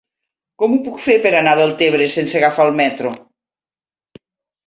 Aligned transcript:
Com 0.61 0.71
ho 0.75 0.79
puc 0.85 0.95
fer 1.07 1.17
per 1.25 1.31
anar 1.39 1.51
a 1.57 1.59
Deltebre 1.59 2.07
sense 2.13 2.39
agafar 2.39 2.65
el 2.69 2.73
metro? 2.79 3.11